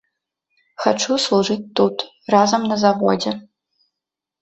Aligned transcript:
Хачу 0.85 1.19
служыць 1.27 1.59
тут, 1.81 1.95
разам 2.37 2.61
на 2.75 2.83
заводзе! 2.89 3.39